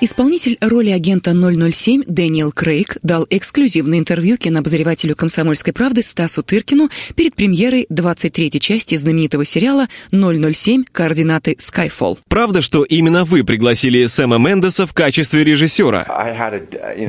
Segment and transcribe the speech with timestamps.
[0.00, 7.34] Исполнитель роли агента 007 Дэниел Крейг дал эксклюзивное интервью кинообозревателю «Комсомольской правды» Стасу Тыркину перед
[7.34, 10.84] премьерой 23-й части знаменитого сериала «007.
[10.92, 12.18] Координаты Skyfall».
[12.28, 16.04] Правда, что именно вы пригласили Сэма Мендеса в качестве режиссера?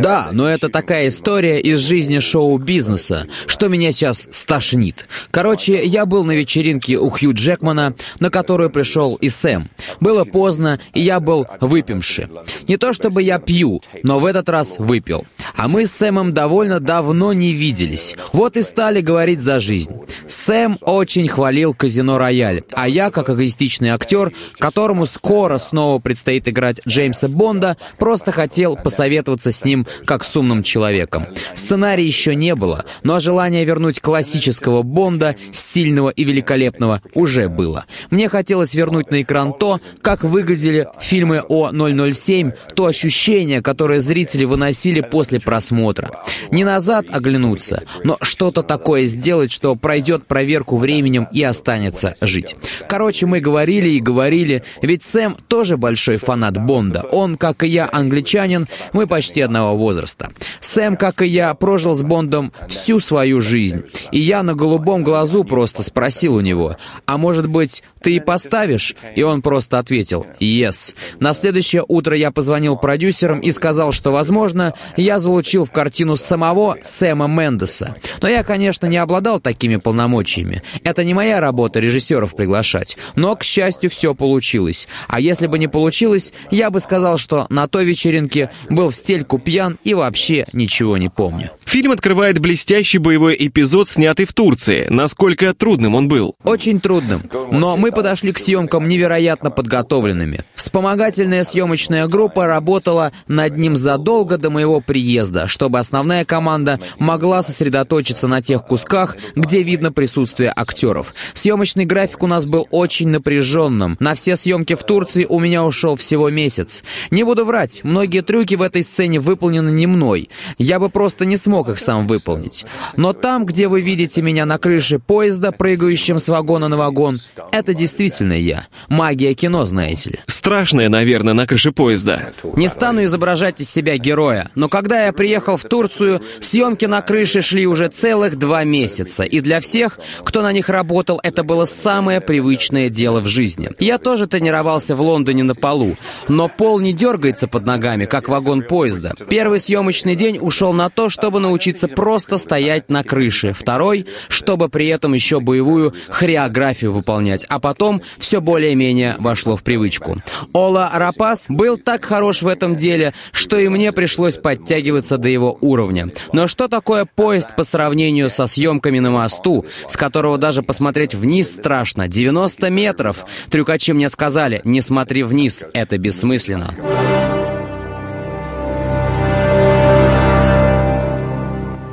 [0.01, 5.07] Да, но это такая история из жизни шоу-бизнеса, что меня сейчас стошнит.
[5.29, 9.69] Короче, я был на вечеринке у Хью Джекмана, на которую пришел и Сэм.
[9.99, 12.29] Было поздно, и я был выпивший.
[12.67, 15.25] Не то чтобы я пью, но в этот раз выпил.
[15.55, 18.15] А мы с Сэмом довольно давно не виделись.
[18.33, 19.93] Вот и стали говорить за жизнь.
[20.27, 26.81] Сэм очень хвалил казино «Рояль», а я, как эгоистичный актер, которому скоро снова предстоит играть
[26.87, 31.27] Джеймса Бонда, просто хотел посоветоваться с ним как с умным человеком.
[31.53, 37.85] Сценария еще не было, но желание вернуть классического Бонда, сильного и великолепного, уже было.
[38.09, 44.45] Мне хотелось вернуть на экран то, как выглядели фильмы о 007, то ощущение, которое зрители
[44.45, 46.23] выносили после просмотра.
[46.51, 52.55] Не назад оглянуться, но что-то такое сделать, что пройдет проверку временем и останется жить.
[52.87, 57.05] Короче, мы говорили и говорили, ведь Сэм тоже большой фанат Бонда.
[57.11, 60.31] Он, как и я, англичанин, мы почти одного возраста.
[60.59, 63.83] Сэм, как и я, прожил с Бондом всю свою жизнь.
[64.11, 68.95] И я на голубом глазу просто спросил у него, а может быть, ты и поставишь?
[69.15, 70.95] И он просто ответил, yes.
[71.19, 76.77] На следующее утро я позвонил продюсерам и сказал, что, возможно, я залучил в картину самого
[76.83, 77.95] Сэма Мендеса.
[78.21, 80.63] Но я, конечно, не обладал такими полномочиями.
[80.83, 82.97] Это не моя работа режиссеров приглашать.
[83.15, 84.87] Но, к счастью, все получилось.
[85.07, 89.39] А если бы не получилось, я бы сказал, что на той вечеринке был в стельку
[89.39, 91.51] пьян и вообще ничего не помню.
[91.69, 94.87] Фильм открывает блестящий боевой эпизод, снятый в Турции.
[94.89, 96.33] Насколько трудным он был?
[96.43, 97.29] Очень трудным.
[97.51, 100.43] Но мы подошли к съемкам невероятно подготовленными.
[100.55, 108.27] Вспомогательная съемочная группа работала над ним задолго до моего приезда, чтобы основная команда могла сосредоточиться
[108.27, 111.13] на тех кусках, где видно присутствие актеров.
[111.35, 113.95] Съемочный график у нас был очень напряженным.
[113.99, 116.83] На все съемки в Турции у меня ушел всего месяц.
[117.11, 120.31] Не буду врать, многие трюки в этой сцене выполнены не мной.
[120.57, 122.65] Я бы просто не смог их сам выполнить.
[122.95, 127.19] Но там, где вы видите меня на крыше поезда, прыгающим с вагона на вагон,
[127.51, 128.67] это действительно я.
[128.87, 130.19] Магия кино, знаете ли.
[130.27, 132.31] Страшное, наверное, на крыше поезда.
[132.55, 137.41] Не стану изображать из себя героя, но когда я приехал в Турцию, съемки на крыше
[137.41, 142.21] шли уже целых два месяца, и для всех, кто на них работал, это было самое
[142.21, 143.71] привычное дело в жизни.
[143.79, 145.97] Я тоже тренировался в Лондоне на полу,
[146.27, 149.13] но пол не дергается под ногами, как вагон поезда.
[149.29, 153.53] Первый съемочный день ушел на то, чтобы научиться просто стоять на крыше.
[153.53, 157.45] Второй, чтобы при этом еще боевую хореографию выполнять.
[157.49, 160.21] А потом все более-менее вошло в привычку.
[160.53, 165.57] Ола Рапас был так хорош в этом деле, что и мне пришлось подтягиваться до его
[165.59, 166.11] уровня.
[166.33, 171.51] Но что такое поезд по сравнению со съемками на мосту, с которого даже посмотреть вниз
[171.51, 172.07] страшно?
[172.07, 173.25] 90 метров.
[173.49, 177.38] Трюкачи мне сказали, не смотри вниз, это бессмысленно.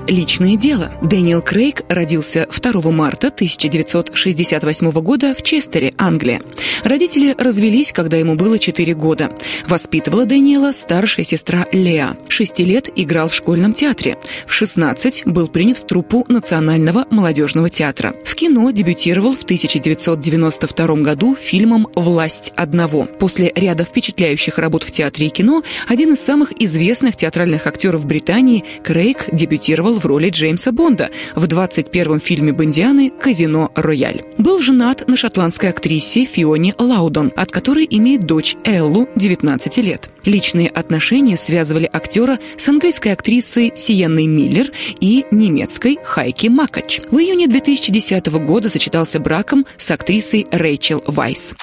[0.08, 0.92] Личное дело.
[1.02, 6.42] Дэниел Крейг родился 2 марта 1968 года в Честере, Англия.
[6.84, 9.32] Родители развелись, когда ему было 4 года.
[9.66, 12.16] Воспитывала Дэниела старшая сестра Леа.
[12.28, 14.16] Шести лет играл в школьном театре.
[14.46, 18.14] В 16 был принят в труппу Национального молодежного театра.
[18.24, 23.06] В кино дебютировал в 1992 году фильмом «Власть одного».
[23.18, 28.64] После ряда впечатляющих работ в театре и кино, один из самых известных театральных актеров Британии,
[28.84, 34.24] Крейг дебютировал в роли Джеймса Бонда в 21-м фильме Бондианы «Казино Рояль».
[34.38, 40.10] Был женат на шотландской актрисе Фионе Лаудон, от которой имеет дочь Эллу, 19 лет.
[40.24, 44.70] Личные отношения связывали актера с английской актрисой Сиенной Миллер
[45.00, 47.00] и немецкой Хайки Макач.
[47.10, 51.54] В июне 2010 года сочетался браком с актрисой Рэйчел Вайс.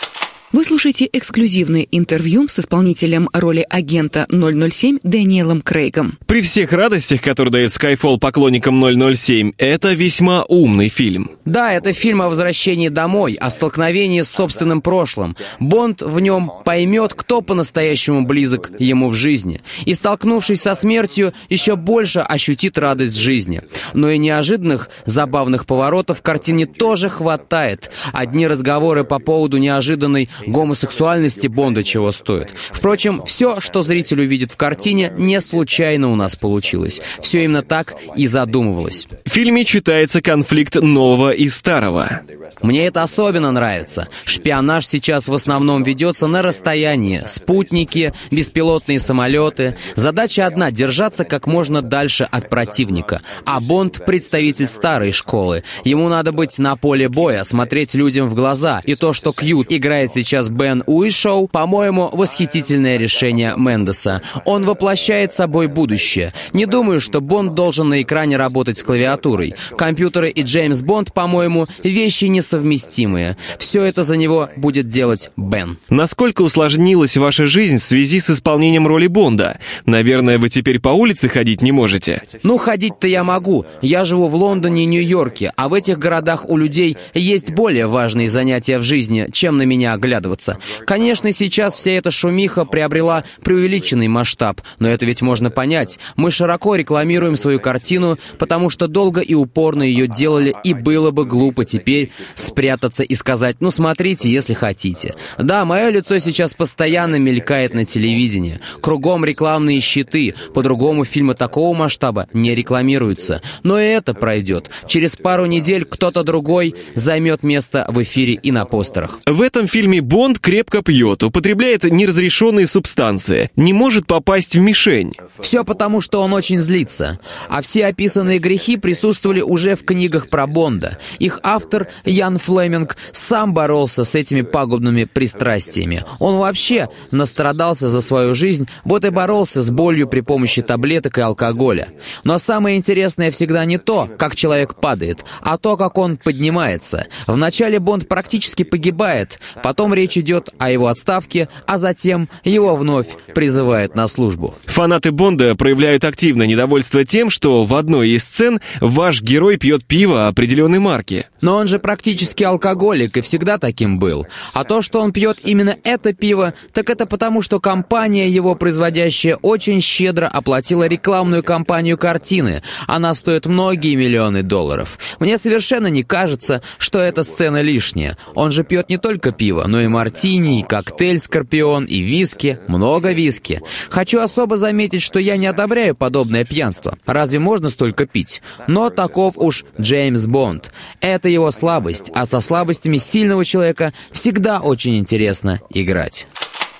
[0.53, 6.19] Вы слушаете эксклюзивное интервью с исполнителем роли агента 007 Дэниелом Крейгом.
[6.27, 8.79] При всех радостях, которые дает Skyfall поклонникам
[9.15, 11.31] 007, это весьма умный фильм.
[11.43, 15.35] Да, это фильм о возвращении домой, о столкновении с собственным прошлым.
[15.59, 19.61] Бонд в нем поймет, кто по-настоящему близок ему в жизни.
[19.85, 23.63] И, столкнувшись со смертью, еще больше ощутит радость жизни.
[23.95, 27.89] Но и неожиданных, забавных поворотов в картине тоже хватает.
[28.13, 32.53] Одни разговоры по поводу неожиданной Гомосексуальности Бонда чего стоит.
[32.71, 37.01] Впрочем, все, что зритель увидит в картине, не случайно у нас получилось.
[37.21, 39.07] Все именно так и задумывалось.
[39.25, 42.21] В фильме читается конфликт нового и старого.
[42.61, 44.07] Мне это особенно нравится.
[44.25, 47.23] Шпионаж сейчас в основном ведется на расстоянии.
[47.25, 49.77] Спутники, беспилотные самолеты.
[49.95, 53.21] Задача одна— держаться как можно дальше от противника.
[53.45, 55.63] А Бонд— представитель старой школы.
[55.83, 58.81] Ему надо быть на поле боя, смотреть людям в глаза.
[58.85, 64.21] И то, что Кьют играет сейчас Бен Уишоу, по-моему, восхитительное решение Мендеса.
[64.45, 66.33] Он воплощает собой будущее.
[66.53, 69.55] Не думаю, что Бонд должен на экране работать с клавиатурой.
[69.77, 73.37] Компьютеры и Джеймс Бонд, по-моему, вещи несовместимые.
[73.57, 75.77] Все это за него будет делать Бен.
[75.89, 79.59] Насколько усложнилась ваша жизнь в связи с исполнением роли Бонда?
[79.85, 82.23] Наверное, вы теперь по улице ходить не можете?
[82.43, 83.65] Ну, ходить-то я могу.
[83.81, 88.29] Я живу в Лондоне и Нью-Йорке, а в этих городах у людей есть более важные
[88.29, 90.57] занятия в жизни, чем на меня оглядываться.
[90.85, 95.99] Конечно, сейчас вся эта шумиха приобрела преувеличенный масштаб, но это ведь можно понять.
[96.15, 101.25] Мы широко рекламируем свою картину, потому что долго и упорно ее делали, и было бы
[101.25, 105.15] глупо теперь спрятаться и сказать «ну смотрите, если хотите».
[105.37, 108.59] Да, мое лицо сейчас постоянно мелькает на телевидении.
[108.81, 113.41] Кругом рекламные щиты, по-другому фильмы такого масштаба не рекламируются.
[113.63, 114.69] Но и это пройдет.
[114.87, 119.19] Через пару недель кто-то другой займет место в эфире и на постерах.
[119.25, 125.13] В этом фильме Бонд крепко пьет, употребляет неразрешенные субстанции, не может попасть в мишень.
[125.39, 127.19] Все потому, что он очень злится.
[127.49, 130.99] А все описанные грехи присутствовали уже в книгах про Бонда.
[131.19, 136.03] Их автор Ян Флеминг сам боролся с этими пагубными пристрастиями.
[136.19, 141.21] Он вообще настрадался за свою жизнь, вот и боролся с болью при помощи таблеток и
[141.21, 141.89] алкоголя.
[142.23, 147.07] Но самое интересное всегда не то, как человек падает, а то, как он поднимается.
[147.25, 153.95] Вначале Бонд практически погибает, потом речь идет о его отставке, а затем его вновь призывают
[153.95, 154.55] на службу.
[154.65, 160.27] Фанаты Бонда проявляют активное недовольство тем, что в одной из сцен ваш герой пьет пиво
[160.27, 161.27] определенной марки.
[161.41, 164.25] Но он же практически алкоголик и всегда таким был.
[164.53, 169.35] А то, что он пьет именно это пиво, так это потому, что компания, его производящая,
[169.35, 172.63] очень щедро оплатила рекламную кампанию картины.
[172.87, 174.97] Она стоит многие миллионы долларов.
[175.19, 178.17] Мне совершенно не кажется, что эта сцена лишняя.
[178.35, 182.59] Он же пьет не только пиво, но и мартини, и коктейль «Скорпион», и виски.
[182.67, 183.61] Много виски.
[183.89, 186.97] Хочу особо заметить, что я не одобряю подобное пьянство.
[187.05, 188.41] Разве можно столько пить?
[188.67, 190.71] Но таков уж Джеймс Бонд.
[191.01, 196.27] Это его слабость, а со слабостями сильного человека всегда очень интересно играть.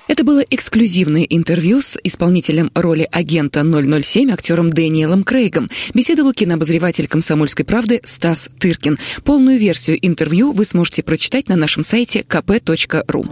[0.07, 5.69] Это было эксклюзивное интервью с исполнителем роли агента 007, актером Дэниелом Крейгом.
[5.93, 8.99] Беседовал кинообозреватель «Комсомольской правды» Стас Тыркин.
[9.23, 13.25] Полную версию интервью вы сможете прочитать на нашем сайте kp.ru.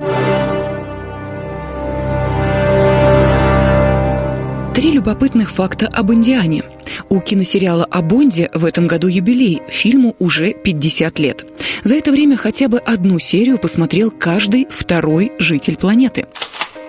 [4.73, 6.63] Три любопытных факта об Индиане.
[7.09, 11.45] У киносериала о Бонде в этом году юбилей, фильму уже 50 лет.
[11.83, 16.25] За это время хотя бы одну серию посмотрел каждый второй житель планеты.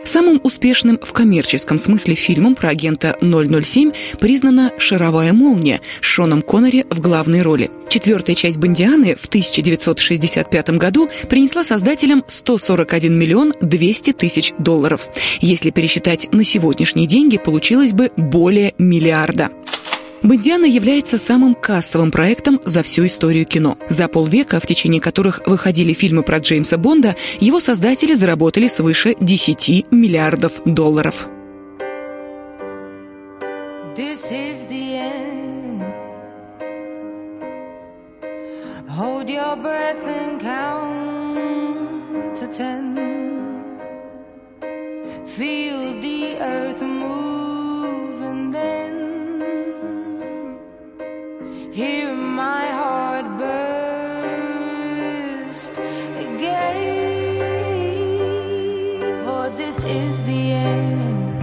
[0.04, 6.84] Самым успешным в коммерческом смысле фильмом про агента 007 признана «Шаровая молния» с Шоном Коннери
[6.90, 7.70] в главной роли.
[7.88, 15.08] Четвертая часть «Бондианы» в 1965 году принесла создателям 141 миллион 200 тысяч долларов.
[15.40, 19.50] Если пересчитать на сегодняшние деньги, получилось бы более миллиарда.
[20.22, 23.76] «Бондиана» является самым кассовым проектом за всю историю кино.
[23.88, 29.90] За полвека, в течение которых выходили фильмы про Джеймса Бонда, его создатели заработали свыше 10
[29.90, 31.28] миллиардов долларов.
[33.96, 35.82] This is the end.
[38.88, 42.96] Hold your breath and count to ten.
[45.26, 46.82] Feel the earth
[51.72, 53.72] hear my heart burst
[55.72, 56.98] again.
[59.24, 61.42] For this is the end.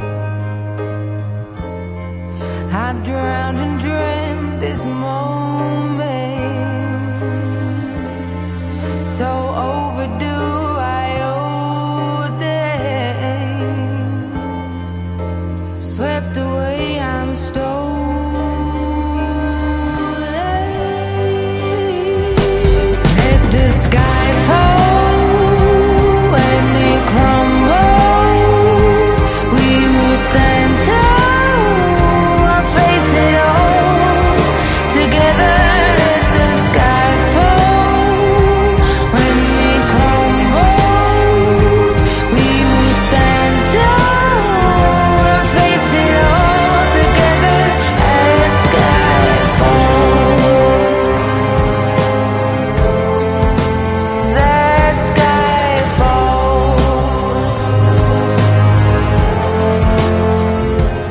[2.71, 5.28] I've drowned and dreamt this moment.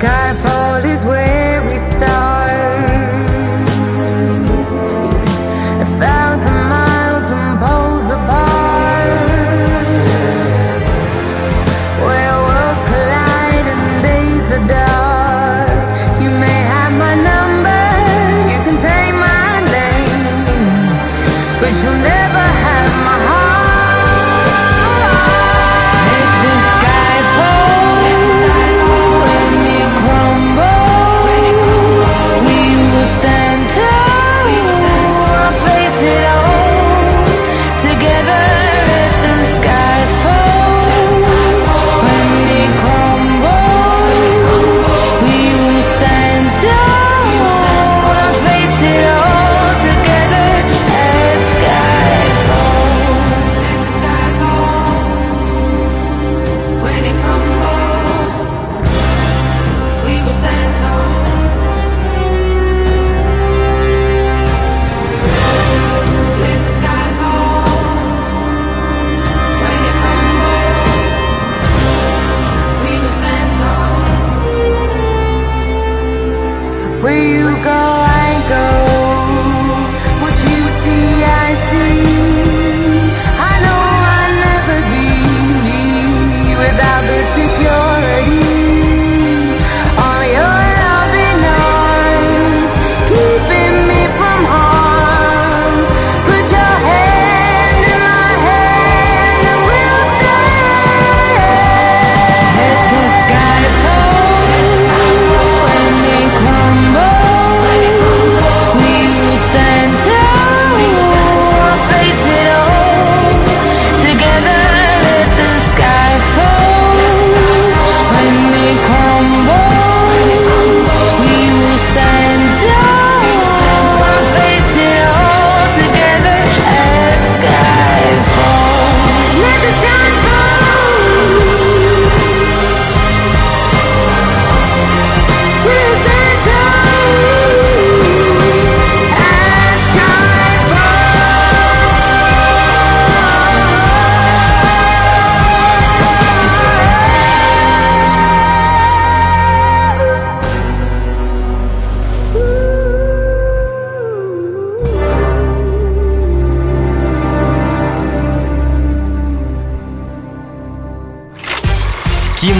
[0.04, 1.27] I fall this way.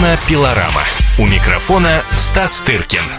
[0.09, 0.81] Кинопилорама.
[1.19, 3.18] У микрофона Стас Тыркин.